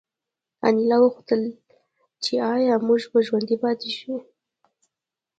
[0.67, 1.41] انیلا وپوښتل
[2.23, 4.13] چې ایا موږ به ژوندي پاتې شو